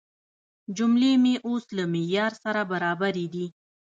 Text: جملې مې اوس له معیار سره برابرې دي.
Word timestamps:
جملې 0.77 1.13
مې 1.23 1.35
اوس 1.47 1.63
له 1.77 1.83
معیار 1.93 2.31
سره 2.43 2.61
برابرې 2.71 3.25
دي. 3.33 3.45